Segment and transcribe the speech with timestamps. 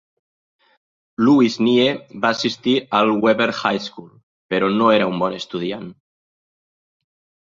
[1.25, 1.83] Louis Nye
[2.23, 4.07] va assistir al Weaver High School,
[4.55, 5.85] però no era un bon estudiant.